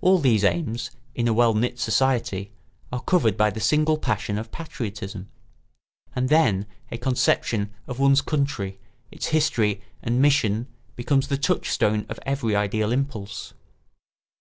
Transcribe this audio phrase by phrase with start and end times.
[0.00, 2.50] All these aims, in a well knit state,
[2.90, 5.28] are covered by the single passion of patriotism;
[6.16, 8.80] and then a conception of one's country,
[9.12, 13.54] its history and mission becomes the touchstone of every ideal impulse.